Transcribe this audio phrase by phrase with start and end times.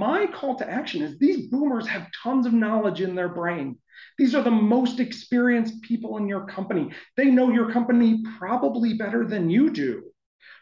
[0.00, 3.78] my call to action is these boomers have tons of knowledge in their brain.
[4.16, 6.90] These are the most experienced people in your company.
[7.18, 10.04] They know your company probably better than you do.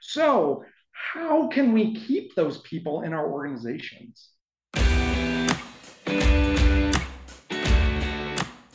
[0.00, 4.30] So, how can we keep those people in our organizations?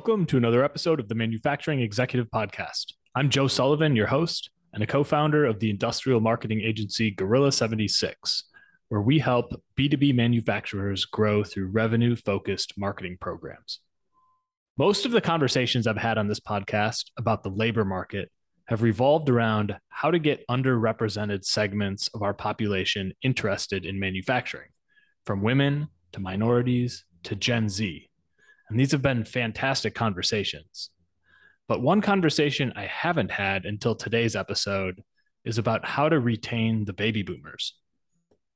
[0.00, 2.94] Welcome to another episode of the Manufacturing Executive Podcast.
[3.14, 7.52] I'm Joe Sullivan, your host and a co founder of the industrial marketing agency Gorilla
[7.52, 8.44] 76,
[8.88, 13.80] where we help B2B manufacturers grow through revenue focused marketing programs.
[14.78, 18.30] Most of the conversations I've had on this podcast about the labor market
[18.68, 24.70] have revolved around how to get underrepresented segments of our population interested in manufacturing,
[25.26, 28.09] from women to minorities to Gen Z
[28.70, 30.90] and these have been fantastic conversations.
[31.66, 35.02] But one conversation I haven't had until today's episode
[35.44, 37.74] is about how to retain the baby boomers.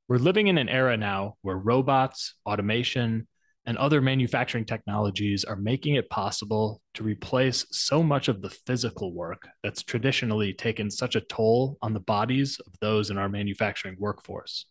[0.08, 3.26] We're living in an era now where robots, automation,
[3.66, 9.12] and other manufacturing technologies are making it possible to replace so much of the physical
[9.12, 13.96] work that's traditionally taken such a toll on the bodies of those in our manufacturing
[13.98, 14.66] workforce.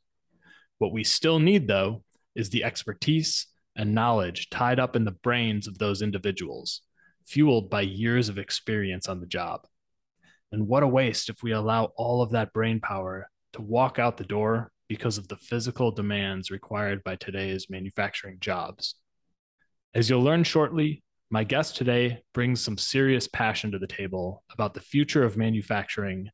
[0.78, 2.04] What we still need, though,
[2.36, 6.82] is the expertise and knowledge tied up in the brains of those individuals,
[7.26, 9.66] fueled by years of experience on the job.
[10.52, 14.18] And what a waste if we allow all of that brain power to walk out
[14.18, 18.96] the door because of the physical demands required by today's manufacturing jobs.
[19.96, 24.76] As you'll learn shortly, my guest today brings some serious passion to the table about
[24.76, 26.30] the future of manufacturing,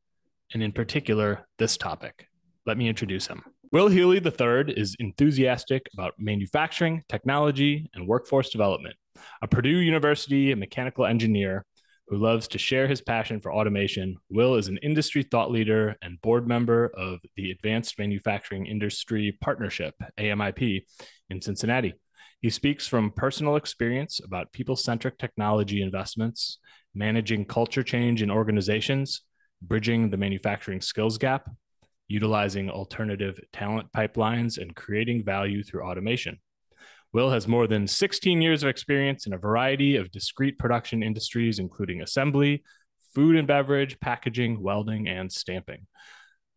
[0.52, 2.26] and in particular, this topic.
[2.66, 3.42] Let me introduce him.
[3.72, 8.96] Will Healy III is enthusiastic about manufacturing, technology, and workforce development.
[9.42, 11.64] A Purdue University mechanical engineer
[12.08, 16.20] who loves to share his passion for automation, Will is an industry thought leader and
[16.20, 20.84] board member of the Advanced Manufacturing Industry Partnership, AMIP,
[21.28, 21.94] in Cincinnati.
[22.40, 26.58] He speaks from personal experience about people centric technology investments,
[26.92, 29.22] managing culture change in organizations,
[29.62, 31.48] bridging the manufacturing skills gap,
[32.10, 36.38] utilizing alternative talent pipelines, and creating value through automation.
[37.12, 41.58] Will has more than 16 years of experience in a variety of discrete production industries,
[41.58, 42.62] including assembly,
[43.14, 45.86] food and beverage, packaging, welding, and stamping.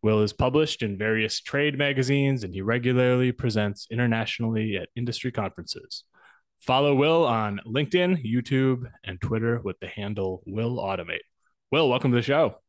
[0.02, 6.04] Will is published in various trade magazines and he regularly presents internationally at industry conferences.
[6.60, 11.24] Follow Will on LinkedIn, YouTube, and Twitter with the handle Will Automate.
[11.70, 12.63] Will, welcome to the show.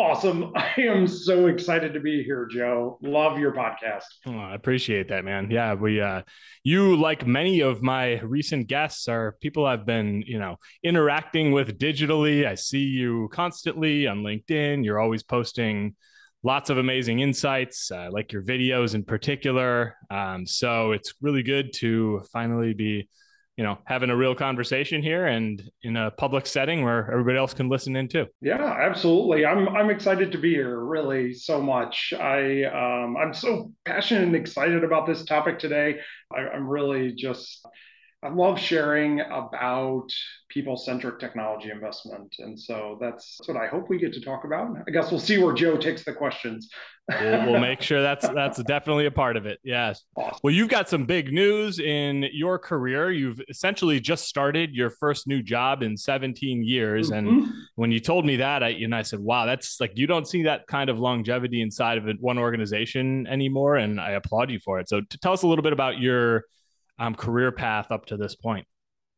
[0.00, 0.52] Awesome.
[0.56, 2.98] I am so excited to be here, Joe.
[3.02, 4.04] Love your podcast.
[4.26, 5.50] Oh, I appreciate that, man.
[5.50, 6.22] Yeah, we uh
[6.64, 11.78] you like many of my recent guests are people I've been, you know, interacting with
[11.78, 12.46] digitally.
[12.46, 14.86] I see you constantly on LinkedIn.
[14.86, 15.96] You're always posting
[16.42, 19.96] lots of amazing insights, I like your videos in particular.
[20.10, 23.10] Um, so it's really good to finally be
[23.60, 27.52] you know having a real conversation here and in a public setting where everybody else
[27.52, 28.26] can listen in too.
[28.40, 29.44] Yeah absolutely.
[29.44, 32.14] I'm i'm excited to be here really so much.
[32.18, 36.00] I um, i'm so passionate and excited about this topic today.
[36.34, 37.66] I, i'm really just
[38.22, 40.08] I love sharing about
[40.50, 42.34] people centric technology investment.
[42.38, 44.76] And so that's, that's what I hope we get to talk about.
[44.86, 46.68] I guess we'll see where Joe takes the questions.
[47.08, 49.58] we'll, we'll, make sure that's that's definitely a part of it.
[49.64, 50.04] Yes.
[50.16, 50.38] Awesome.
[50.42, 53.10] Well, you've got some big news in your career.
[53.10, 57.10] You've essentially just started your first new job in 17 years.
[57.10, 57.28] Mm-hmm.
[57.28, 60.06] And when you told me that, I you know I said, wow, that's like you
[60.06, 63.76] don't see that kind of longevity inside of one organization anymore.
[63.76, 64.90] And I applaud you for it.
[64.90, 66.44] So to tell us a little bit about your
[67.00, 68.66] um, career path up to this point?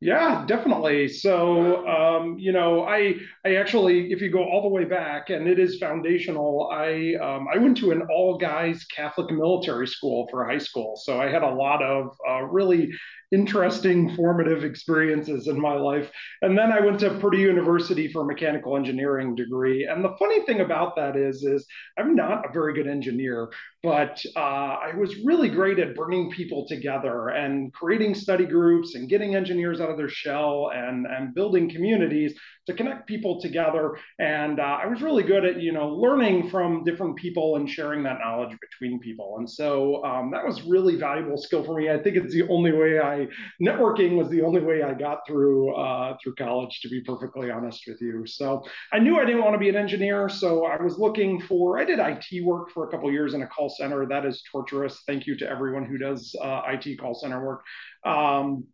[0.01, 1.07] Yeah, definitely.
[1.07, 3.15] So, um, you know, I
[3.45, 6.71] I actually, if you go all the way back, and it is foundational.
[6.73, 11.21] I um, I went to an all guys Catholic military school for high school, so
[11.21, 12.91] I had a lot of uh, really
[13.33, 16.11] interesting formative experiences in my life.
[16.43, 19.87] And then I went to Purdue University for a mechanical engineering degree.
[19.87, 21.67] And the funny thing about that is, is
[21.99, 23.51] I'm not a very good engineer,
[23.83, 29.09] but uh, I was really great at bringing people together and creating study groups and
[29.09, 32.35] getting engineers out of their shell and and building communities
[32.67, 33.97] to connect people together.
[34.19, 38.03] And uh, I was really good at you know learning from different people and sharing
[38.05, 39.37] that knowledge between people.
[39.39, 41.91] And so um, that was really valuable skill for me.
[41.91, 43.27] I think it's the only way I
[43.61, 46.81] networking was the only way I got through uh, through college.
[46.83, 49.77] To be perfectly honest with you, so I knew I didn't want to be an
[49.77, 50.29] engineer.
[50.29, 51.79] So I was looking for.
[51.79, 54.07] I did IT work for a couple years in a call center.
[54.07, 55.03] That is torturous.
[55.07, 57.63] Thank you to everyone who does uh, IT call center work.
[58.05, 58.65] Um,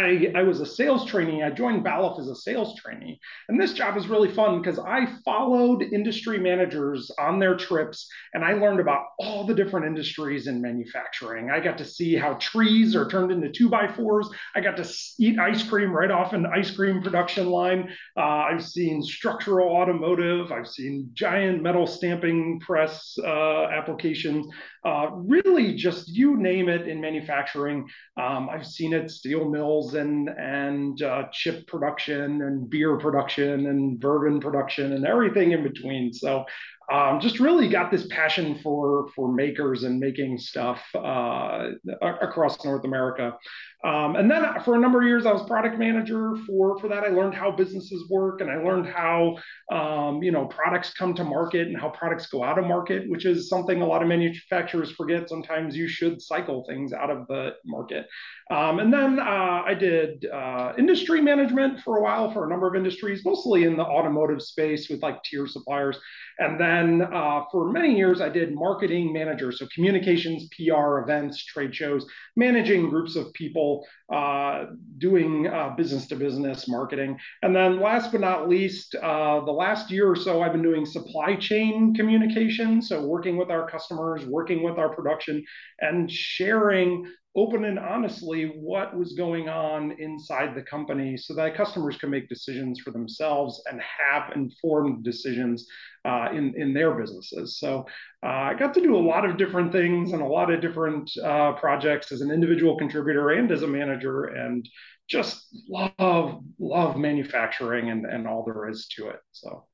[0.00, 1.42] I, I was a sales trainee.
[1.42, 3.20] I joined Balluff as a sales trainee.
[3.48, 8.44] And this job is really fun because I followed industry managers on their trips and
[8.44, 11.50] I learned about all the different industries in manufacturing.
[11.50, 14.28] I got to see how trees are turned into two by fours.
[14.54, 14.88] I got to
[15.18, 17.90] eat ice cream right off an ice cream production line.
[18.16, 18.20] Uh,
[18.50, 20.52] I've seen structural automotive.
[20.52, 24.46] I've seen giant metal stamping press uh, applications.
[24.84, 27.86] Uh, really, just you name it in manufacturing.
[28.16, 33.98] Um, I've seen it, steel mills and and uh, chip production and beer production and
[34.00, 36.12] bourbon production and everything in between.
[36.12, 36.44] So
[36.90, 41.70] um, just really got this passion for for makers and making stuff uh,
[42.02, 43.36] across North America.
[43.82, 47.04] Um, and then for a number of years, I was product manager for for that.
[47.04, 49.38] I learned how businesses work, and I learned how
[49.70, 53.24] um, you know products come to market and how products go out of market, which
[53.24, 55.28] is something a lot of manufacturers forget.
[55.28, 58.06] Sometimes you should cycle things out of the market.
[58.50, 62.66] Um, and then uh, I did uh, industry management for a while for a number
[62.66, 65.96] of industries, mostly in the automotive space with like tier suppliers.
[66.38, 71.74] And then uh, for many years, I did marketing manager, so communications, PR, events, trade
[71.74, 72.06] shows,
[72.36, 74.66] managing groups of people, uh,
[74.98, 77.18] doing business to business marketing.
[77.42, 80.86] And then last but not least, uh, the last year or so, I've been doing
[80.86, 82.82] supply chain communication.
[82.82, 85.44] So working with our customers, working with our production,
[85.80, 87.06] and sharing
[87.36, 92.28] open and honestly what was going on inside the company so that customers can make
[92.28, 95.66] decisions for themselves and have informed decisions
[96.04, 97.58] uh, in, in their businesses.
[97.60, 97.86] So
[98.24, 101.08] uh, I got to do a lot of different things and a lot of different
[101.22, 104.68] uh, projects as an individual contributor and as a manager and
[105.08, 109.20] just love, love manufacturing and, and all there is to it.
[109.30, 109.66] So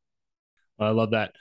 [0.78, 1.32] I love that.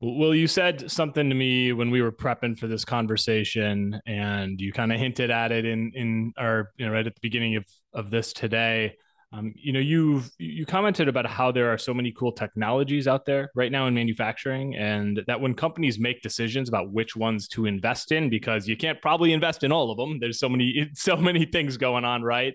[0.00, 4.72] Well, you said something to me when we were prepping for this conversation, and you
[4.72, 7.64] kind of hinted at it in in our you know right at the beginning of
[7.92, 8.94] of this today.
[9.32, 13.26] Um, you know, you've you commented about how there are so many cool technologies out
[13.26, 17.66] there right now in manufacturing, and that when companies make decisions about which ones to
[17.66, 20.20] invest in, because you can't probably invest in all of them.
[20.20, 22.54] There's so many so many things going on, right?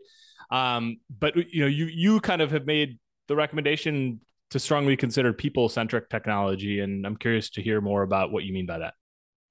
[0.49, 4.21] Um, but you know, you you kind of have made the recommendation
[4.53, 6.79] to strongly consider people centric technology.
[6.79, 8.93] And I'm curious to hear more about what you mean by that.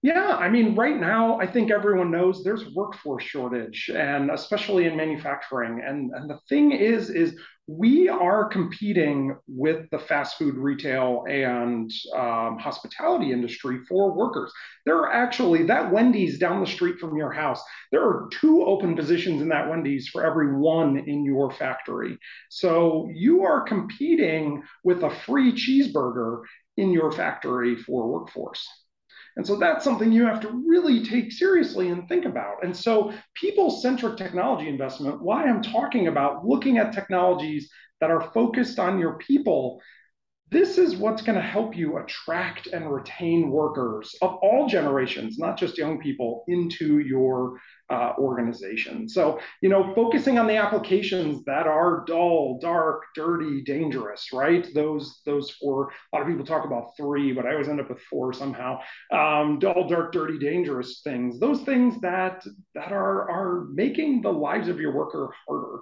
[0.05, 4.97] Yeah, I mean, right now, I think everyone knows there's workforce shortage, and especially in
[4.97, 5.81] manufacturing.
[5.81, 7.39] And, and the thing is, is
[7.69, 14.53] we are competing with the fast food retail and um, hospitality industry for workers.
[14.87, 17.63] There are actually that Wendy's down the street from your house.
[17.93, 22.19] There are two open positions in that Wendy's for every one in your factory.
[22.51, 26.43] So you are competing with a free cheeseburger
[26.77, 28.67] in your factory for workforce.
[29.37, 32.65] And so that's something you have to really take seriously and think about.
[32.65, 37.71] And so, people centric technology investment, why I'm talking about looking at technologies
[38.01, 39.81] that are focused on your people
[40.53, 45.59] this is what's going to help you attract and retain workers of all generations, not
[45.59, 49.09] just young people, into your uh, organization.
[49.09, 54.67] So, you know, focusing on the applications that are dull, dark, dirty, dangerous, right?
[54.75, 55.91] Those, those four.
[56.13, 58.81] A lot of people talk about three, but I always end up with four somehow.
[59.11, 61.41] Um, dull, dark, dirty, dangerous things.
[61.41, 62.45] Those things that
[62.75, 65.81] that are are making the lives of your worker harder.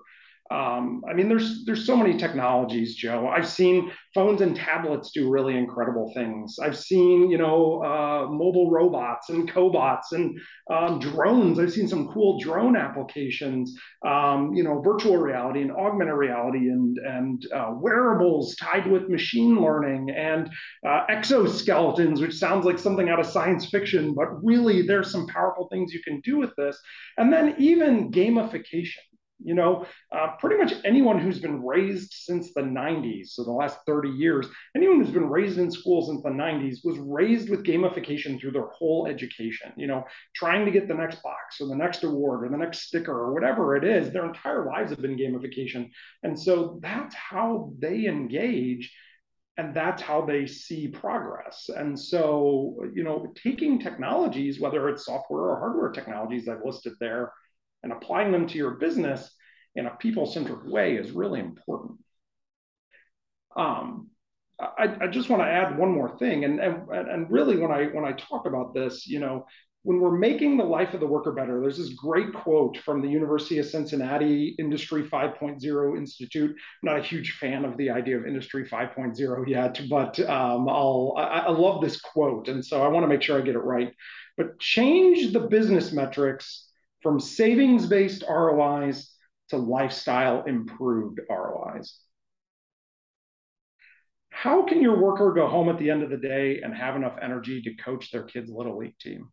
[0.51, 3.29] Um, I mean, there's there's so many technologies, Joe.
[3.29, 6.59] I've seen phones and tablets do really incredible things.
[6.61, 11.61] I've seen, you know, uh, mobile robots and cobots and um, drones.
[11.61, 13.79] I've seen some cool drone applications.
[14.05, 19.61] Um, you know, virtual reality and augmented reality and and uh, wearables tied with machine
[19.61, 20.51] learning and
[20.85, 25.69] uh, exoskeletons, which sounds like something out of science fiction, but really there's some powerful
[25.69, 26.77] things you can do with this.
[27.19, 28.99] And then even gamification
[29.43, 33.79] you know, uh, pretty much anyone who's been raised since the 90s, so the last
[33.87, 38.41] 30 years, anyone who's been raised in school since the 90s was raised with gamification
[38.41, 40.05] through their whole education, you know,
[40.35, 43.33] trying to get the next box or the next award or the next sticker or
[43.33, 44.13] whatever it is.
[44.13, 45.91] Their entire lives have been gamification.
[46.23, 48.93] And so that's how they engage
[49.61, 51.69] and that's how they see progress.
[51.75, 57.33] And so, you know, taking technologies, whether it's software or hardware technologies I've listed there,
[57.83, 59.31] and applying them to your business
[59.75, 61.99] in a people-centered way is really important.
[63.57, 64.09] Um,
[64.61, 67.87] I, I just want to add one more thing, and, and and really when I
[67.87, 69.47] when I talk about this, you know,
[69.83, 73.09] when we're making the life of the worker better, there's this great quote from the
[73.09, 76.51] University of Cincinnati Industry 5.0 Institute.
[76.51, 81.15] I'm not a huge fan of the idea of Industry 5.0 yet, but um, I'll,
[81.17, 82.49] I, I love this quote.
[82.49, 83.95] And so I want to make sure I get it right.
[84.37, 86.70] But change the business metrics
[87.03, 89.13] from savings based ROIs
[89.49, 91.99] to lifestyle improved ROIs.
[94.31, 97.19] How can your worker go home at the end of the day and have enough
[97.21, 99.31] energy to coach their kids' little league team?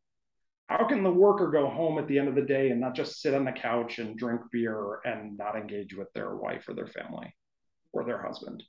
[0.67, 3.21] how can the worker go home at the end of the day and not just
[3.21, 6.88] sit on the couch and drink beer and not engage with their wife or their
[6.88, 7.33] family
[7.93, 8.62] or their husband?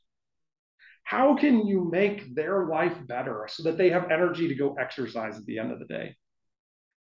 [1.03, 5.37] How can you make their life better so that they have energy to go exercise
[5.37, 6.15] at the end of the day?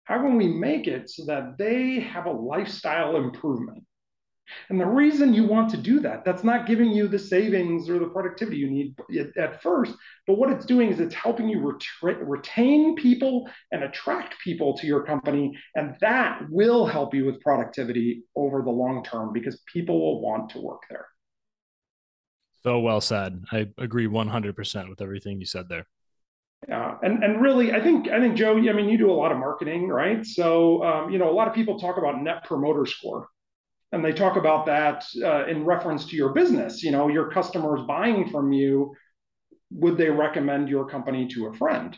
[0.08, 3.84] How can we make it so that they have a lifestyle improvement?
[4.70, 7.98] And the reason you want to do that, that's not giving you the savings or
[7.98, 8.96] the productivity you need
[9.36, 9.92] at first,
[10.26, 14.86] but what it's doing is it's helping you ret- retain people and attract people to
[14.86, 15.54] your company.
[15.74, 20.48] And that will help you with productivity over the long term because people will want
[20.52, 21.06] to work there.
[22.64, 23.44] So well said.
[23.52, 25.86] I agree 100% with everything you said there.
[26.66, 28.56] Yeah, and and really, I think I think Joe.
[28.56, 30.26] I mean, you do a lot of marketing, right?
[30.26, 33.28] So, um, you know, a lot of people talk about Net Promoter Score,
[33.92, 37.80] and they talk about that uh, in reference to your business you know your customers
[37.86, 38.94] buying from you
[39.70, 41.96] would they recommend your company to a friend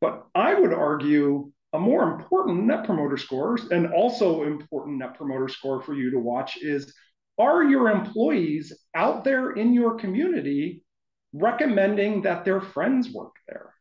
[0.00, 5.48] but i would argue a more important net promoter score and also important net promoter
[5.48, 6.94] score for you to watch is
[7.38, 10.84] are your employees out there in your community
[11.32, 13.73] recommending that their friends work there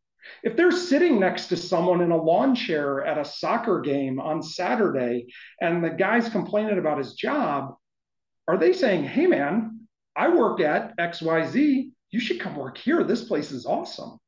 [0.44, 4.44] if they're sitting next to someone in a lawn chair at a soccer game on
[4.44, 5.27] Saturday
[5.62, 7.75] and the guy's complaining about his job,
[8.48, 11.89] are they saying, hey, man, I work at XYZ.
[12.12, 13.03] You should come work here.
[13.03, 14.20] This place is awesome.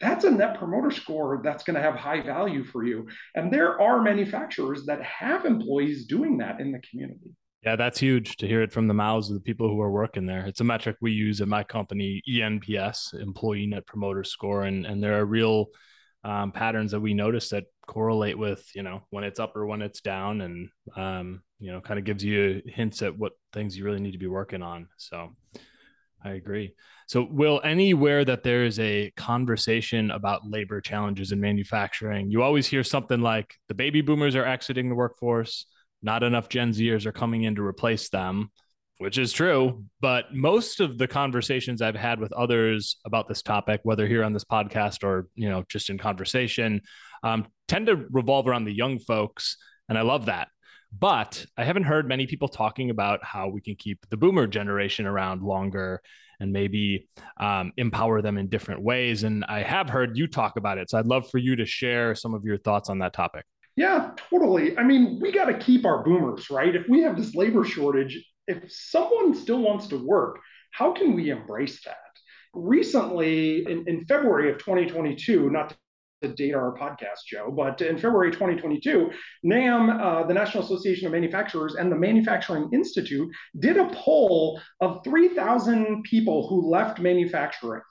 [0.00, 3.06] That's a net promoter score that's going to have high value for you.
[3.36, 7.30] And there are manufacturers that have employees doing that in the community.
[7.64, 10.26] Yeah, that's huge to hear it from the mouths of the people who are working
[10.26, 10.44] there.
[10.46, 15.02] It's a metric we use at my company, ENPS, Employee Net Promoter Score, and and
[15.02, 15.66] there are real
[16.24, 19.80] um, patterns that we notice that correlate with you know when it's up or when
[19.80, 23.84] it's down, and um, you know kind of gives you hints at what things you
[23.84, 24.88] really need to be working on.
[24.96, 25.30] So
[26.24, 26.74] I agree.
[27.06, 32.66] So, will anywhere that there is a conversation about labor challenges in manufacturing, you always
[32.66, 35.66] hear something like the baby boomers are exiting the workforce
[36.02, 38.50] not enough Gen Zers are coming in to replace them,
[38.98, 39.84] which is true.
[40.00, 44.32] But most of the conversations I've had with others about this topic, whether here on
[44.32, 46.82] this podcast or you know just in conversation,
[47.22, 49.56] um, tend to revolve around the young folks,
[49.88, 50.48] and I love that.
[50.96, 55.06] But I haven't heard many people talking about how we can keep the boomer generation
[55.06, 56.02] around longer
[56.38, 59.22] and maybe um, empower them in different ways.
[59.22, 60.90] And I have heard you talk about it.
[60.90, 63.46] So I'd love for you to share some of your thoughts on that topic.
[63.76, 64.76] Yeah, totally.
[64.76, 66.74] I mean, we got to keep our boomers, right?
[66.74, 70.38] If we have this labor shortage, if someone still wants to work,
[70.72, 71.96] how can we embrace that?
[72.54, 75.74] Recently, in, in February of 2022, not
[76.22, 79.10] to date our podcast, Joe, but in February 2022,
[79.42, 85.02] NAM, uh, the National Association of Manufacturers, and the Manufacturing Institute did a poll of
[85.02, 87.82] 3,000 people who left manufacturing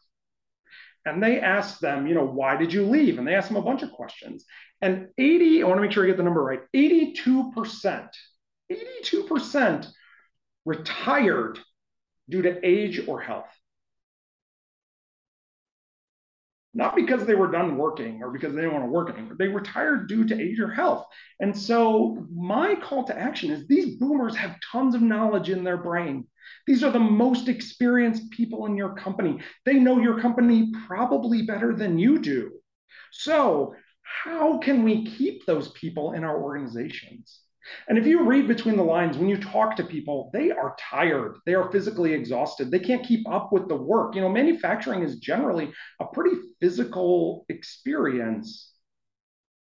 [1.06, 3.18] and they asked them, you know, why did you leave?
[3.18, 4.46] And they asked them a bunch of questions.
[4.82, 8.10] And 80, I want to make sure I get the number right 82%,
[8.72, 9.88] 82%
[10.66, 11.60] retired
[12.30, 13.50] due to age or health.
[16.74, 19.36] Not because they were done working or because they didn't want to work anymore.
[19.38, 21.06] They retired due to age or health.
[21.42, 25.78] And so, my call to action is these boomers have tons of knowledge in their
[25.78, 26.28] brain.
[26.68, 29.42] These are the most experienced people in your company.
[29.66, 32.52] They know your company probably better than you do.
[33.12, 37.42] So, how can we keep those people in our organizations?
[37.88, 41.38] And if you read between the lines, when you talk to people, they are tired.
[41.46, 42.72] They are physically exhausted.
[42.72, 44.16] They can't keep up with the work.
[44.16, 48.72] You know, manufacturing is generally a pretty physical experience,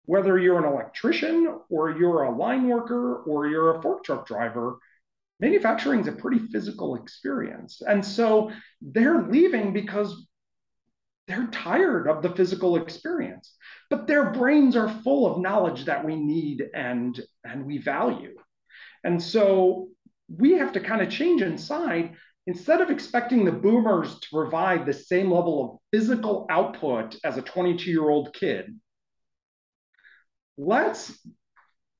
[0.04, 4.78] whether you're an electrician or you're a line worker or you're a fork truck driver
[5.40, 7.82] manufacturing is a pretty physical experience.
[7.86, 10.26] And so they're leaving because
[11.26, 13.54] they're tired of the physical experience,
[13.90, 18.34] but their brains are full of knowledge that we need and, and we value.
[19.02, 19.88] And so
[20.28, 22.14] we have to kind of change inside.
[22.46, 27.42] Instead of expecting the boomers to provide the same level of physical output as a
[27.42, 28.78] 22 year old kid,
[30.56, 31.18] let's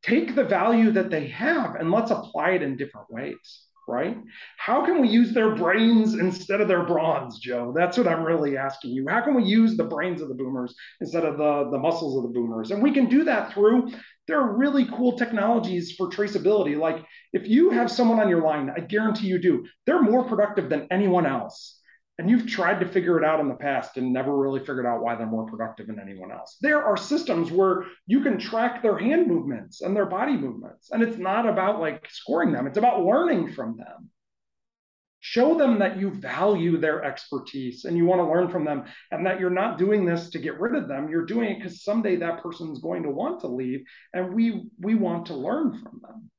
[0.03, 3.65] take the value that they have and let's apply it in different ways.
[3.87, 4.17] Right?
[4.57, 7.73] How can we use their brains instead of their brawns, Joe?
[7.77, 9.07] That's what I'm really asking you.
[9.09, 12.23] How can we use the brains of the boomers instead of the, the muscles of
[12.25, 12.71] the boomers?
[12.71, 13.91] And we can do that through,
[14.27, 16.79] there are really cool technologies for traceability.
[16.79, 20.69] Like if you have someone on your line, I guarantee you do, they're more productive
[20.71, 21.81] than anyone else
[22.19, 25.03] and you've tried to figure it out in the past and never really figured out
[25.03, 26.57] why they're more productive than anyone else.
[26.61, 30.91] There are systems where you can track their hand movements and their body movements.
[30.93, 34.11] And it's not about like scoring them, it's about learning from them.
[35.21, 39.25] Show them that you value their expertise and you want to learn from them, and
[39.25, 41.09] that you're not doing this to get rid of them.
[41.09, 44.95] You're doing it because someday that person's going to want to leave, and we we
[44.95, 46.31] want to learn from them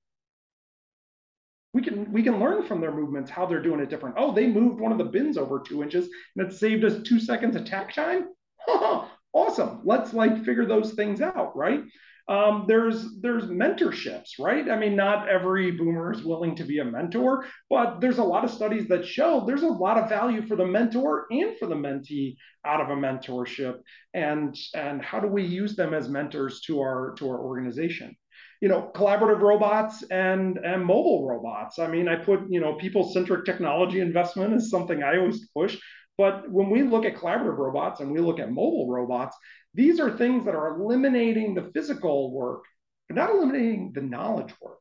[1.75, 4.15] we can we can learn from their movements how they're doing it different.
[4.17, 7.20] Oh, they moved one of the bins over two inches and it saved us two
[7.20, 8.29] seconds of takt time.
[9.34, 9.82] awesome.
[9.84, 11.82] Let's like figure those things out, right?
[12.29, 14.72] Um, there's there's mentorships, right?
[14.72, 18.46] I mean, not every boomer is willing to be a mentor, but there's a lot
[18.46, 21.75] of studies that show there's a lot of value for the mentor and for the
[21.75, 23.79] mentee out of a mentorship.
[24.13, 28.15] And and how do we use them as mentors to our to our organization?
[28.62, 31.79] You know collaborative robots and and mobile robots.
[31.79, 35.77] I mean i put you know people centric technology investment is something i always push.
[36.17, 39.35] But when we look at collaborative robots and we look at mobile robots
[39.74, 42.63] these are things that are eliminating the physical work
[43.07, 44.79] but not eliminating the knowledge work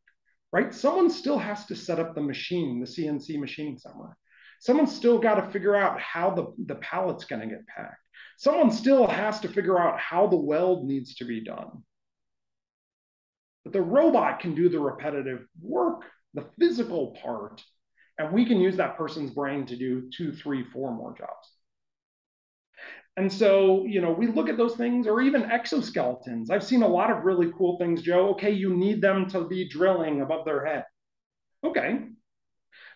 [0.52, 0.72] right?
[0.72, 4.16] Someone still has to set up the machine the cnc machine somewhere.
[4.60, 7.98] Someone's still got to figure out how the, the pallet's going to get packed.
[8.38, 11.82] Someone still has to figure out how the weld needs to be done
[13.64, 16.02] but the robot can do the repetitive work,
[16.34, 17.62] the physical part,
[18.18, 21.50] and we can use that person's brain to do two, three, four more jobs.
[23.16, 26.50] And so, you know, we look at those things or even exoskeletons.
[26.50, 28.30] I've seen a lot of really cool things, Joe.
[28.30, 30.84] Okay, you need them to be drilling above their head.
[31.64, 32.00] Okay.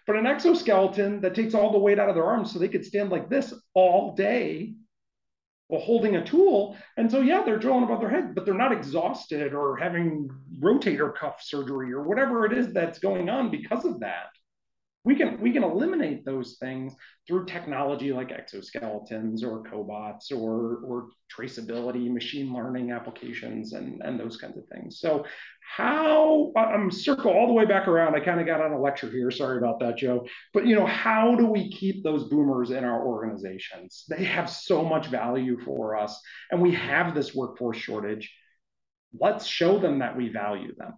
[0.07, 2.85] But an exoskeleton that takes all the weight out of their arms so they could
[2.85, 4.75] stand like this all day
[5.69, 6.77] while holding a tool.
[6.97, 10.29] And so, yeah, they're drilling above their head, but they're not exhausted or having
[10.61, 14.29] rotator cuff surgery or whatever it is that's going on because of that
[15.09, 16.95] we can we can eliminate those things
[17.27, 24.37] through technology like exoskeletons or cobots or or traceability machine learning applications and and those
[24.37, 25.25] kinds of things so
[25.77, 28.15] how i'm circle all the way back around.
[28.15, 29.31] I kind of got on a lecture here.
[29.31, 30.27] Sorry about that joe.
[30.55, 34.05] But you know how do we keep those boomers in our organizations?
[34.09, 38.35] They have so much value for us and we have this workforce shortage.
[39.19, 40.95] Let's show them that we value them.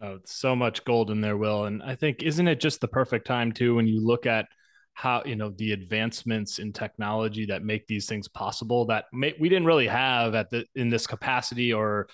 [0.00, 1.64] Oh, so much gold in there, Will.
[1.64, 4.46] And I think isn't it just the perfect time too when you look at
[4.94, 9.48] how you know the advancements in technology that make these things possible that may, we
[9.48, 12.08] didn't really have at the in this capacity or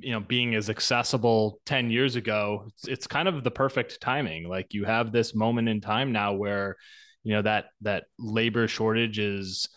[0.00, 4.48] you know being as accessible 10 years ago it's, it's kind of the perfect timing.
[4.48, 6.76] Like you have this moment in time now where
[7.22, 9.68] you know that that labor shortage is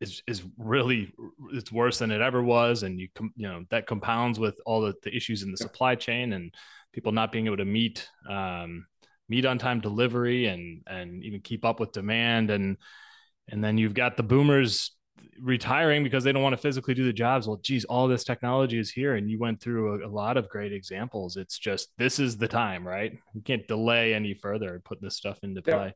[0.00, 1.12] is is really
[1.52, 2.82] it's worse than it ever was.
[2.82, 5.94] And you com, you know that compounds with all the, the issues in the supply
[5.94, 6.54] chain and
[6.92, 8.86] people not being able to meet um,
[9.28, 12.50] meet on time delivery and and even keep up with demand.
[12.50, 12.76] And
[13.48, 14.92] and then you've got the boomers
[15.40, 18.78] retiring because they don't want to physically do the jobs well geez all this technology
[18.78, 22.18] is here and you went through a, a lot of great examples it's just this
[22.18, 25.86] is the time right you can't delay any further and put this stuff into play
[25.86, 25.90] yeah.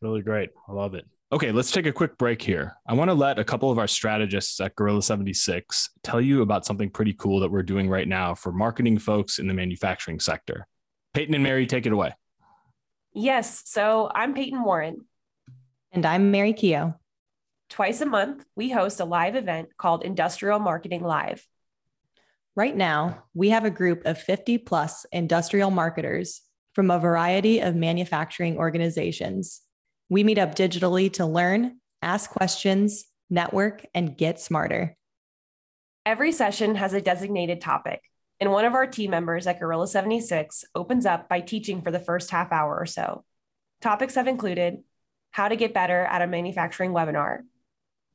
[0.00, 2.76] really great i love it Okay, let's take a quick break here.
[2.88, 6.66] I want to let a couple of our strategists at Gorilla 76 tell you about
[6.66, 10.66] something pretty cool that we're doing right now for marketing folks in the manufacturing sector.
[11.14, 12.14] Peyton and Mary, take it away.
[13.14, 13.62] Yes.
[13.66, 15.04] So I'm Peyton Warren.
[15.92, 16.94] And I'm Mary Keogh.
[17.70, 21.46] Twice a month, we host a live event called Industrial Marketing Live.
[22.54, 26.42] Right now, we have a group of 50 plus industrial marketers
[26.74, 29.62] from a variety of manufacturing organizations
[30.10, 34.96] we meet up digitally to learn, ask questions, network, and get smarter.
[36.04, 38.02] Every session has a designated topic,
[38.40, 42.00] and one of our team members at Gorilla 76 opens up by teaching for the
[42.00, 43.24] first half hour or so.
[43.80, 44.78] Topics have included
[45.30, 47.42] how to get better at a manufacturing webinar,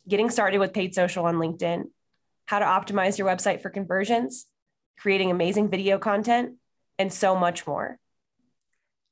[0.08, 1.84] getting started with paid social on LinkedIn,
[2.46, 4.46] how to optimize your website for conversions,
[4.98, 6.56] creating amazing video content,
[6.98, 7.98] and so much more.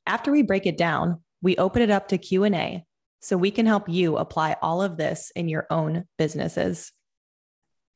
[0.06, 2.86] After we break it down, we open it up to Q&A
[3.22, 6.92] so we can help you apply all of this in your own businesses.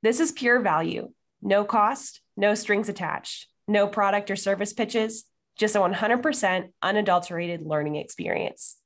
[0.02, 1.10] This is pure value.
[1.42, 5.26] No cost, no strings attached, no product or service pitches,
[5.58, 8.78] just a 100% unadulterated learning experience.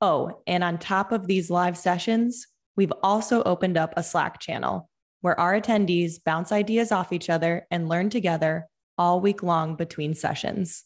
[0.00, 4.88] Oh, and on top of these live sessions, we've also opened up a Slack channel
[5.20, 8.66] where our attendees bounce ideas off each other and learn together
[8.98, 10.84] all week long between sessions.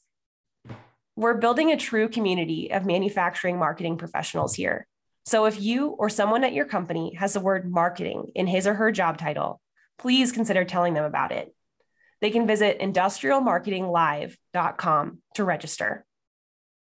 [1.17, 4.87] We're building a true community of manufacturing marketing professionals here.
[5.27, 8.75] So if you or someone at your company has the word marketing in his or
[8.75, 9.61] her job title,
[9.99, 11.53] please consider telling them about it.
[12.21, 16.05] They can visit industrialmarketinglive.com to register.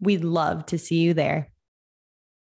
[0.01, 1.49] We'd love to see you there.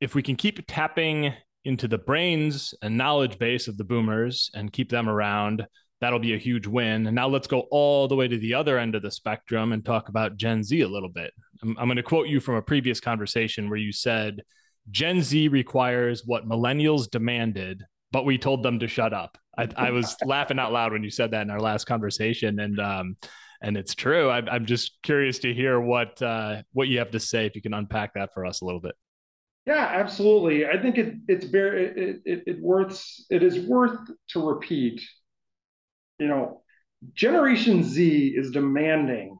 [0.00, 1.34] If we can keep tapping
[1.66, 5.66] into the brains and knowledge base of the boomers and keep them around,
[6.00, 7.06] that'll be a huge win.
[7.06, 9.84] And now let's go all the way to the other end of the spectrum and
[9.84, 11.32] talk about Gen Z a little bit.
[11.62, 14.42] I'm, I'm going to quote you from a previous conversation where you said,
[14.90, 19.36] Gen Z requires what millennials demanded, but we told them to shut up.
[19.58, 22.78] I, I was laughing out loud when you said that in our last conversation, and
[22.78, 23.16] um,
[23.62, 24.28] and it's true.
[24.28, 27.62] I, I'm just curious to hear what uh, what you have to say if you
[27.62, 28.94] can unpack that for us a little bit.
[29.66, 30.66] Yeah, absolutely.
[30.66, 33.98] I think it it's very it, it, it worth it is worth
[34.28, 35.00] to repeat.
[36.18, 36.62] You know,
[37.14, 39.38] Generation Z is demanding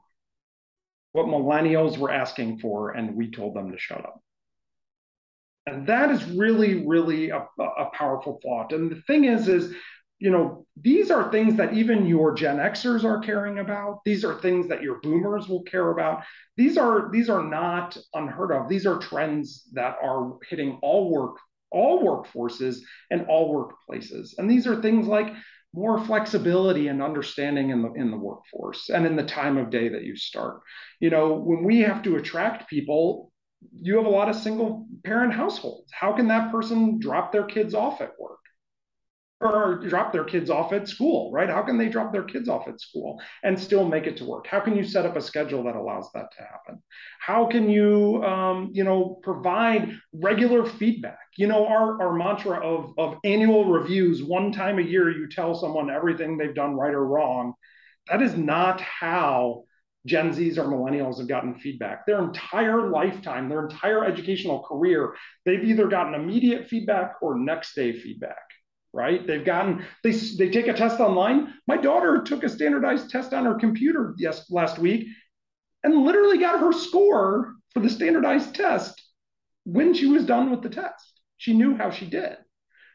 [1.13, 4.23] what millennials were asking for, and we told them to shut up.
[5.67, 8.73] And that is really, really a, a powerful thought.
[8.73, 9.75] And the thing is, is
[10.19, 14.01] you know, these are things that even your Gen Xers are caring about.
[14.05, 16.23] These are things that your boomers will care about.
[16.57, 18.69] These are these are not unheard of.
[18.69, 21.37] These are trends that are hitting all work,
[21.71, 22.79] all workforces
[23.11, 24.31] and all workplaces.
[24.39, 25.33] And these are things like
[25.75, 29.89] more flexibility and understanding in the in the workforce and in the time of day
[29.91, 30.61] that you start.
[31.01, 33.33] You know, when we have to attract people,
[33.73, 35.91] you have a lot of single parent households.
[35.93, 38.39] How can that person drop their kids off at work?
[39.41, 41.51] Or drop their kids off at school, right?
[41.51, 44.47] How can they drop their kids off at school and still make it to work?
[44.47, 46.83] How can you set up a schedule that allows that to happen?
[47.21, 51.19] How can you, um, you know, provide regular feedback?
[51.37, 55.55] You know, our, our mantra of, of annual reviews, one time a year, you tell
[55.55, 57.53] someone everything they've done right or wrong.
[58.11, 59.65] That is not how
[60.07, 62.07] Gen Zs or millennials have gotten feedback.
[62.07, 67.93] Their entire lifetime, their entire educational career, they've either gotten immediate feedback or next day
[67.93, 68.46] feedback
[68.97, 69.25] right?
[69.27, 71.53] They've gotten they they take a test online.
[71.69, 75.07] My daughter took a standardized test on her computer yes last week
[75.85, 79.01] and literally got her score for the standardized test
[79.65, 81.21] when she was done with the test.
[81.37, 82.39] She knew how she did.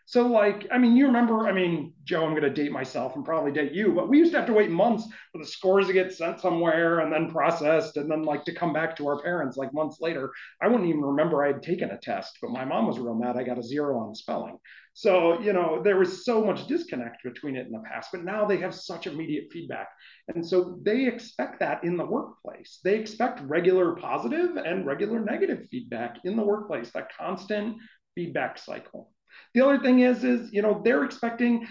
[0.06, 3.24] So, like, I mean, you remember, I mean, Joe, I'm going to date myself and
[3.24, 5.94] probably date you, but we used to have to wait months for the scores to
[5.94, 9.58] get sent somewhere and then processed and then, like, to come back to our parents,
[9.58, 10.32] like, months later.
[10.62, 13.38] I wouldn't even remember I had taken a test, but my mom was real mad
[13.38, 14.58] I got a zero on spelling.
[14.94, 18.46] So, you know, there was so much disconnect between it in the past, but now
[18.46, 19.88] they have such immediate feedback.
[20.28, 22.80] And so they expect that in the workplace.
[22.84, 27.78] They expect regular positive and regular negative feedback in the workplace, that constant
[28.16, 29.14] feedback cycle.
[29.54, 31.68] The other thing is, is, you know, they're expecting,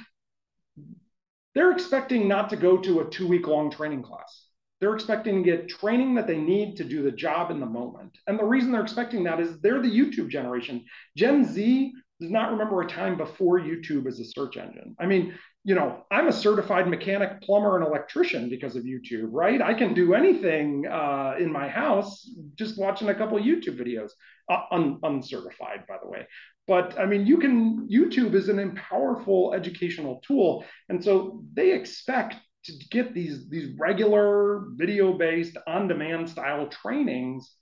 [1.55, 4.47] they're expecting not to go to a two week long training class.
[4.81, 8.17] They're expecting to get training that they need to do the job in the moment.
[8.27, 10.85] And the reason they're expecting that is they're the YouTube generation.
[11.17, 14.97] Gen Z does not remember a time before YouTube as a search engine.
[14.99, 19.61] I mean, you know, I'm a certified mechanic, plumber, and electrician because of YouTube, right?
[19.61, 24.11] I can do anything uh, in my house just watching a couple YouTube videos,
[24.49, 26.27] uh, un- uncertified, by the way.
[26.67, 30.65] But I mean, you can, YouTube is an powerful educational tool.
[30.89, 37.55] And so they expect to get these, these regular video based on demand style trainings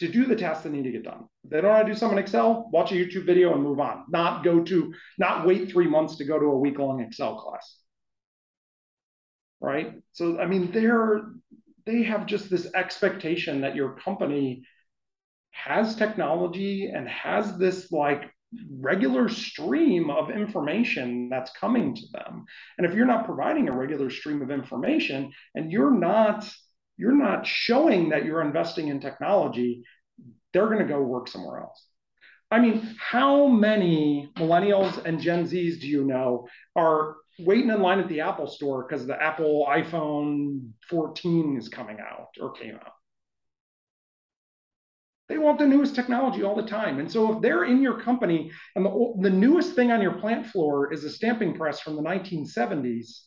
[0.00, 1.28] to do the tasks that need to get done.
[1.44, 3.80] If they don't want to do something in Excel, watch a YouTube video and move
[3.80, 4.04] on.
[4.08, 7.76] Not go to, not wait three months to go to a week long Excel class.
[9.60, 9.92] Right.
[10.12, 11.20] So, I mean, they're,
[11.84, 14.64] they have just this expectation that your company
[15.50, 18.30] has technology and has this like
[18.80, 22.46] regular stream of information that's coming to them.
[22.78, 26.50] And if you're not providing a regular stream of information and you're not
[27.00, 29.82] you're not showing that you're investing in technology,
[30.52, 31.86] they're going to go work somewhere else.
[32.50, 38.00] I mean, how many millennials and Gen Zs do you know are waiting in line
[38.00, 42.92] at the Apple store because the Apple iPhone 14 is coming out or came out?
[45.30, 46.98] They want the newest technology all the time.
[46.98, 50.48] And so if they're in your company and the, the newest thing on your plant
[50.48, 53.20] floor is a stamping press from the 1970s,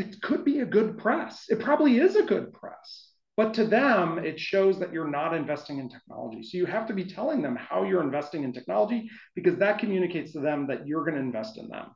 [0.00, 1.46] it could be a good press.
[1.48, 3.08] It probably is a good press.
[3.36, 6.42] But to them, it shows that you're not investing in technology.
[6.42, 10.32] So you have to be telling them how you're investing in technology because that communicates
[10.32, 11.86] to them that you're going to invest in them.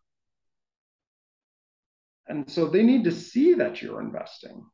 [2.27, 4.65] And so they need to see that you're investing.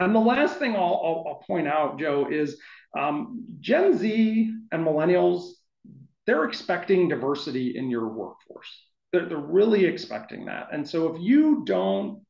[0.00, 2.58] And the last thing I'll, I'll, I'll point out, Joe, is
[2.98, 5.50] um, Gen Z and millennials,
[6.26, 8.68] they're expecting diversity in your workforce.
[9.12, 10.68] They're, they're really expecting that.
[10.72, 12.25] And so if you don't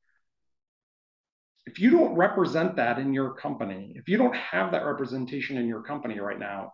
[1.66, 5.66] if you don't represent that in your company, if you don't have that representation in
[5.66, 6.72] your company right now,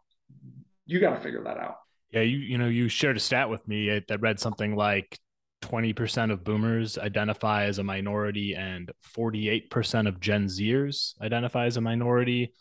[0.87, 1.76] you got to figure that out.
[2.11, 5.18] Yeah, you you know you shared a stat with me that read something like
[5.62, 11.81] 20% of boomers identify as a minority and 48% of Gen Zers identify as a
[11.81, 12.52] minority.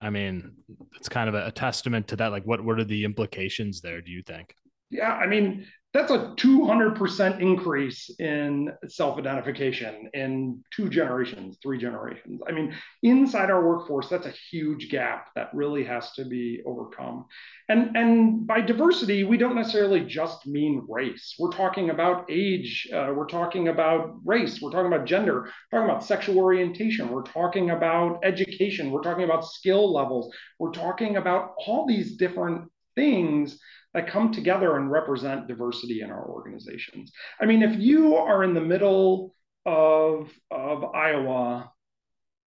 [0.00, 0.52] I mean,
[0.96, 2.30] it's kind of a, a testament to that.
[2.30, 4.00] Like, what what are the implications there?
[4.00, 4.54] Do you think?
[4.88, 12.40] Yeah, I mean, that's a 200% increase in self-identification in two generations three generations.
[12.48, 17.26] I mean inside our workforce that's a huge gap that really has to be overcome.
[17.68, 21.36] And and by diversity we don't necessarily just mean race.
[21.38, 25.90] We're talking about age uh, we're talking about race we're talking about gender we're talking
[25.90, 31.54] about sexual orientation we're talking about education we're talking about skill levels we're talking about
[31.66, 33.58] all these different things
[33.94, 37.12] that come together and represent diversity in our organizations.
[37.40, 41.70] I mean, if you are in the middle of, of Iowa,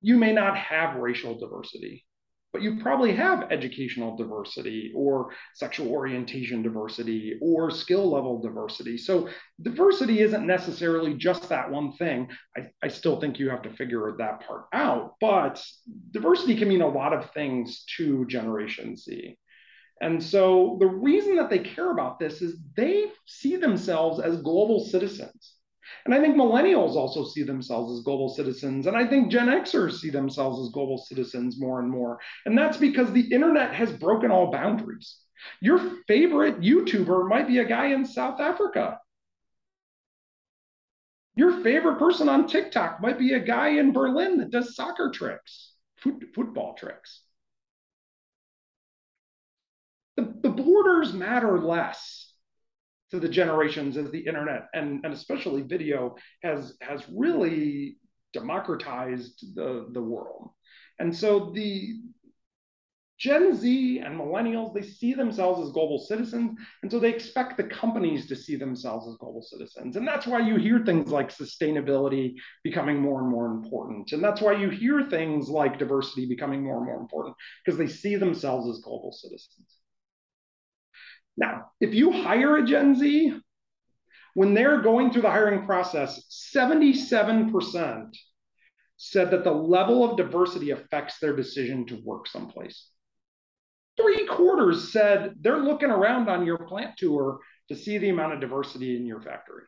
[0.02, 2.06] you may not have racial diversity,
[2.52, 8.98] but you probably have educational diversity or sexual orientation diversity or skill level diversity.
[8.98, 9.30] So
[9.62, 12.28] diversity isn't necessarily just that one thing.
[12.58, 15.64] I, I still think you have to figure that part out, but
[16.12, 19.38] diversity can mean a lot of things to Generation Z.
[20.02, 24.80] And so the reason that they care about this is they see themselves as global
[24.86, 25.56] citizens.
[26.06, 28.88] And I think millennials also see themselves as global citizens.
[28.88, 32.20] And I think Gen Xers see themselves as global citizens more and more.
[32.46, 35.18] And that's because the internet has broken all boundaries.
[35.62, 39.00] Your favorite YouTuber might be a guy in South Africa.
[41.36, 45.74] Your favorite person on TikTok might be a guy in Berlin that does soccer tricks,
[45.98, 47.24] foot, football tricks
[50.20, 52.34] the, the borders matter less
[53.12, 57.98] to the generations as the internet and, and especially video has has really
[58.34, 60.52] democratized the, the world.
[61.00, 62.00] And so the
[63.18, 66.58] Gen Z and millennials, they see themselves as global citizens.
[66.82, 69.98] And so they expect the companies to see themselves as global citizens.
[69.98, 74.14] And that's why you hear things like sustainability becoming more and more important.
[74.14, 77.88] And that's why you hear things like diversity becoming more and more important because they
[77.88, 79.79] see themselves as global citizens.
[81.40, 83.34] Now, if you hire a Gen Z,
[84.34, 86.22] when they're going through the hiring process,
[86.54, 88.10] 77%
[88.98, 92.90] said that the level of diversity affects their decision to work someplace.
[93.96, 98.42] Three quarters said they're looking around on your plant tour to see the amount of
[98.42, 99.64] diversity in your factory.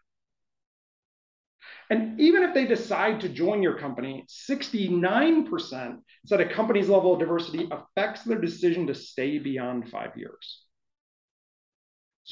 [1.89, 7.19] And even if they decide to join your company, 69% said a company's level of
[7.19, 10.65] diversity affects their decision to stay beyond five years.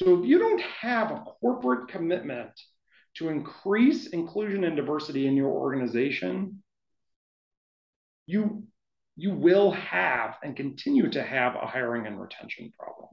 [0.02, 2.52] So if you don't have a corporate commitment
[3.16, 6.62] to increase inclusion and diversity in your organization,
[8.26, 8.64] you,
[9.16, 13.10] you will have and continue to have a hiring and retention problem.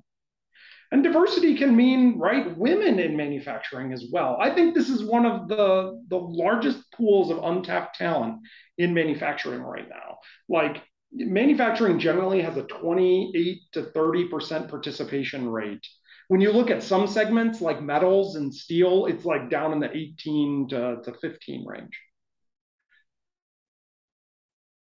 [0.94, 4.38] And diversity can mean, right, women in manufacturing as well.
[4.40, 8.38] I think this is one of the, the largest pools of untapped talent
[8.78, 10.20] in manufacturing right now.
[10.48, 15.86] Like manufacturing generally has a 28 to 30% participation rate
[16.28, 19.96] when you look at some segments like metals and steel, it's like down in the
[19.96, 22.00] 18 to, to 15 range.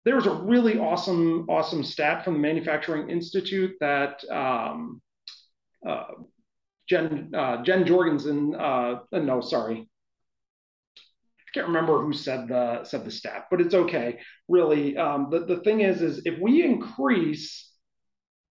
[0.05, 5.01] There's a really awesome, awesome stat from the Manufacturing Institute that um,
[5.87, 6.05] uh,
[6.89, 9.87] Jen, uh, Jen Jorgensen, uh, no, sorry,
[10.97, 14.19] I can't remember who said the said the stat, but it's okay.
[14.49, 17.71] Really, um, the the thing is, is if we increase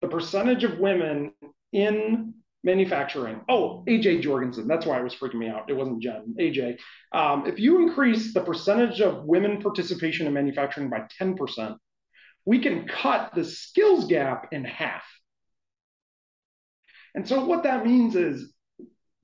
[0.02, 1.34] the percentage of women
[1.74, 3.42] in manufacturing.
[3.50, 4.68] Oh, AJ Jorgensen.
[4.68, 5.70] That's why it was freaking me out.
[5.70, 6.80] It wasn't Jen, AJ.
[7.12, 11.78] Um, if you increase the percentage of women participation in manufacturing by 10%,
[12.46, 15.04] we can cut the skills gap in half.
[17.16, 18.54] And so what that means is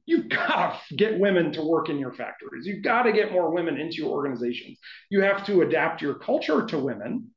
[0.05, 2.65] you've got to get women to work in your factories.
[2.65, 4.77] You've got to get more women into your organizations.
[5.09, 7.29] You have to adapt your culture to women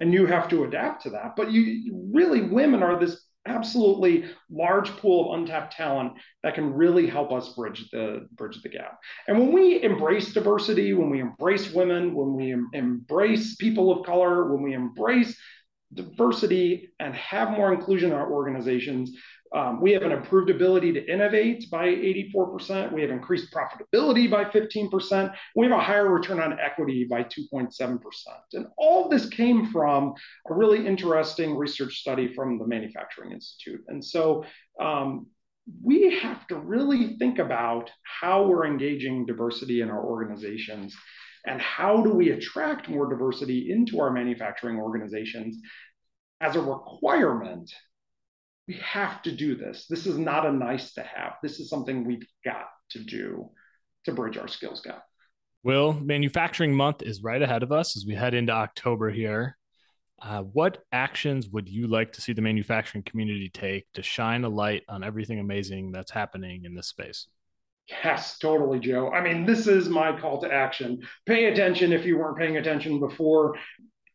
[0.00, 1.34] and you have to adapt to that.
[1.36, 7.06] But you really, women are this absolutely large pool of untapped talent that can really
[7.06, 8.98] help us bridge the bridge the gap.
[9.26, 14.04] And when we embrace diversity, when we embrace women, when we em- embrace people of
[14.06, 15.38] color, when we embrace
[15.94, 19.16] diversity and have more inclusion in our organizations,
[19.54, 22.92] um, we have an improved ability to innovate by 84%.
[22.92, 25.34] We have increased profitability by 15%.
[25.56, 27.98] We have a higher return on equity by 2.7%.
[28.52, 30.14] And all this came from
[30.50, 33.82] a really interesting research study from the Manufacturing Institute.
[33.88, 34.44] And so
[34.80, 35.26] um,
[35.82, 40.94] we have to really think about how we're engaging diversity in our organizations
[41.46, 45.58] and how do we attract more diversity into our manufacturing organizations
[46.40, 47.72] as a requirement
[48.68, 52.04] we have to do this this is not a nice to have this is something
[52.04, 53.50] we've got to do
[54.04, 55.02] to bridge our skills gap
[55.64, 59.56] Will, manufacturing month is right ahead of us as we head into October here.
[60.20, 64.48] Uh, what actions would you like to see the manufacturing community take to shine a
[64.48, 67.26] light on everything amazing that's happening in this space?
[67.88, 69.10] Yes, totally, Joe.
[69.10, 71.00] I mean, this is my call to action.
[71.26, 73.56] Pay attention if you weren't paying attention before.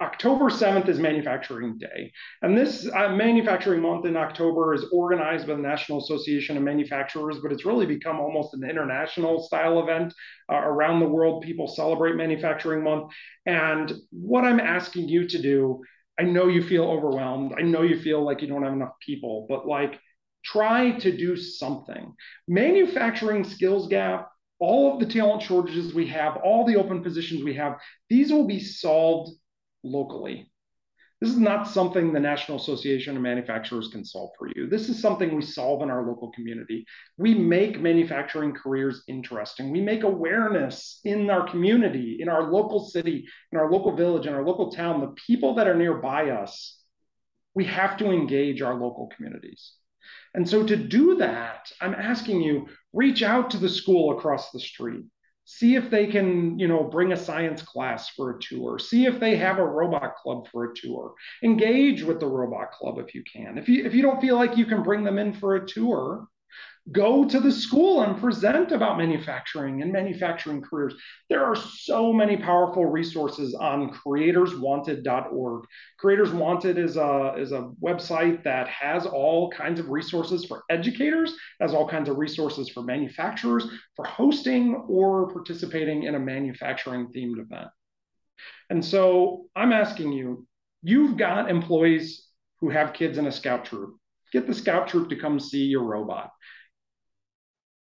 [0.04, 2.12] October 7th is Manufacturing Day.
[2.42, 7.38] And this uh, Manufacturing Month in October is organized by the National Association of Manufacturers,
[7.42, 10.14] but it's really become almost an international style event.
[10.52, 13.14] Uh, around the world, people celebrate Manufacturing Month.
[13.46, 15.82] And what I'm asking you to do,
[16.20, 17.54] I know you feel overwhelmed.
[17.58, 20.02] I know you feel like you don't have enough people, but like
[20.44, 22.14] try to do something.
[22.50, 24.28] Manufacturing skills gap,
[24.60, 27.78] all of the talent shortages we have, all the open positions we have,
[28.10, 29.32] these will be solved
[29.84, 30.50] locally.
[31.24, 34.68] This is not something the National Association of Manufacturers can solve for you.
[34.68, 36.86] This is something we solve in our local community.
[37.18, 39.72] We make manufacturing careers interesting.
[39.72, 44.34] We make awareness in our community, in our local city, in our local village, in
[44.34, 46.78] our local town, the people that are nearby us.
[47.56, 49.72] We have to engage our local communities.
[50.34, 54.60] And so to do that, I'm asking you reach out to the school across the
[54.60, 55.06] street.
[55.46, 58.80] See if they can, you know, bring a science class for a tour.
[58.80, 61.14] See if they have a robot club for a tour.
[61.44, 63.58] Engage with the robot club if you can.
[63.58, 66.28] If you if you don't feel like you can bring them in for a tour,
[66.92, 70.94] go to the school and present about manufacturing and manufacturing careers.
[71.30, 75.66] There are so many powerful resources on creatorswanted.org.
[75.98, 81.34] Creators Wanted is a, is a website that has all kinds of resources for educators,
[81.62, 83.66] has all kinds of resources for manufacturers,
[83.96, 87.70] for hosting or participating in a manufacturing themed event.
[88.70, 90.46] And so I'm asking you,
[90.82, 92.28] you've got employees
[92.60, 93.96] who have kids in a scout troop.
[94.34, 96.32] Get the scout troop to come see your robot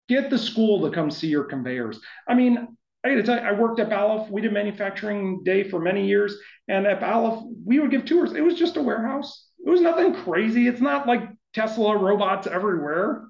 [0.09, 1.99] Get the school to come see your conveyors.
[2.27, 4.29] I mean, I got to tell you, I worked at Balluff.
[4.29, 6.37] We did manufacturing day for many years,
[6.67, 8.33] and at Balluff, we would give tours.
[8.33, 9.47] It was just a warehouse.
[9.65, 10.67] It was nothing crazy.
[10.67, 11.21] It's not like
[11.53, 13.25] Tesla robots everywhere,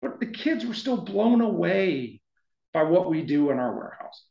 [0.00, 2.20] but the kids were still blown away
[2.72, 4.24] by what we do in our warehouse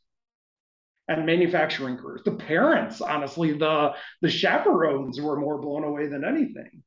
[1.08, 2.22] and manufacturing careers.
[2.24, 6.82] The parents, honestly, the the chaperones were more blown away than anything.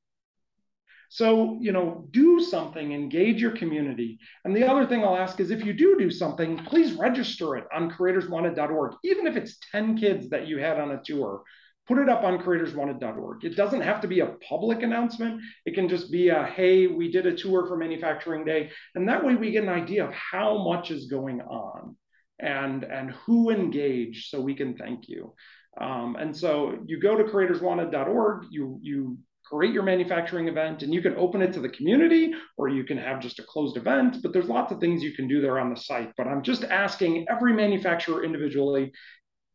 [1.11, 4.19] So, you know, do something, engage your community.
[4.45, 7.65] And the other thing I'll ask is if you do do something, please register it
[7.73, 8.93] on creatorswanted.org.
[9.03, 11.41] Even if it's 10 kids that you had on a tour,
[11.87, 13.43] put it up on creatorswanted.org.
[13.43, 15.41] It doesn't have to be a public announcement.
[15.65, 18.69] It can just be a, hey, we did a tour for Manufacturing Day.
[18.93, 21.95] And that way we get an idea of how much is going on
[22.37, 25.33] and, and who engaged so we can thank you.
[25.81, 29.17] Um, and so you go to creatorswanted.org, you, you
[29.49, 32.97] create your manufacturing event and you can open it to the community or you can
[32.97, 35.69] have just a closed event but there's lots of things you can do there on
[35.69, 36.11] the site.
[36.17, 38.91] But i'm just asking every manufacturer individually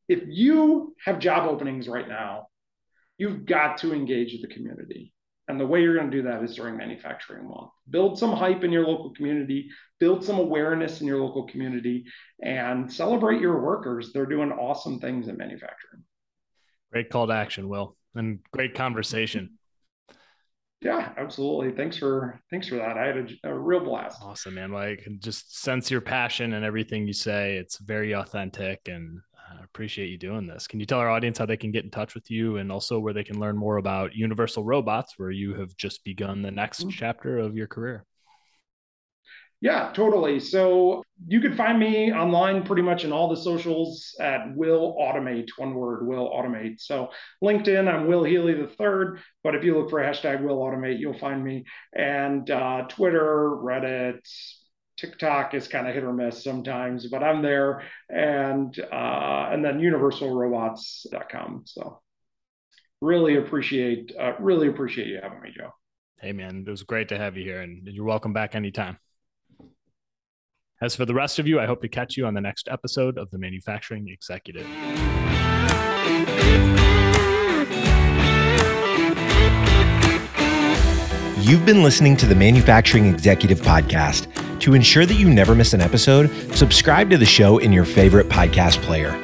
[0.08, 2.46] if you have job openings right now
[3.18, 5.12] you've got to engage the community.
[5.46, 8.64] And the way you're going to do that is during manufacturing month build some hype
[8.64, 9.68] in your local community
[10.00, 12.04] build some awareness in your local community
[12.42, 14.12] and celebrate your workers.
[14.12, 16.02] They're doing awesome things in manufacturing.
[16.92, 19.58] Great call to action will and great conversation
[20.84, 21.72] yeah, absolutely.
[21.72, 22.98] Thanks for thanks for that.
[22.98, 24.20] I had a, a real blast.
[24.22, 24.70] Awesome, man.
[24.70, 27.56] Like, just sense your passion and everything you say.
[27.56, 29.18] It's very authentic, and
[29.50, 30.66] I appreciate you doing this.
[30.68, 32.98] Can you tell our audience how they can get in touch with you, and also
[32.98, 36.80] where they can learn more about Universal Robots, where you have just begun the next
[36.80, 36.90] mm-hmm.
[36.90, 38.04] chapter of your career?
[39.64, 40.40] Yeah, totally.
[40.40, 45.48] So you can find me online pretty much in all the socials at Will Automate,
[45.56, 46.82] one word, Will Automate.
[46.82, 47.08] So
[47.42, 51.18] LinkedIn, I'm Will Healy the third, but if you look for hashtag Will Automate, you'll
[51.18, 51.64] find me.
[51.94, 54.20] And uh, Twitter, Reddit,
[54.98, 57.84] TikTok is kind of hit or miss sometimes, but I'm there.
[58.10, 61.62] And uh, and then universalrobots.com.
[61.64, 62.02] So
[63.00, 65.70] really appreciate uh, really appreciate you having me, Joe.
[66.20, 68.98] Hey man, it was great to have you here, and you're welcome back anytime.
[70.84, 73.16] As for the rest of you, I hope to catch you on the next episode
[73.16, 74.66] of The Manufacturing Executive.
[81.40, 84.28] You've been listening to the Manufacturing Executive Podcast.
[84.60, 88.28] To ensure that you never miss an episode, subscribe to the show in your favorite
[88.28, 89.23] podcast player.